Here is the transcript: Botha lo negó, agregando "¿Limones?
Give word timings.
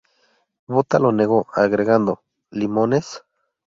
Botha 0.67 0.97
lo 0.97 1.11
negó, 1.11 1.45
agregando 1.53 2.23
"¿Limones? 2.49 3.23